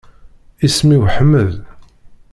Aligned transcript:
Isem-iw 0.65 1.03
Ḥmed. 1.15 1.53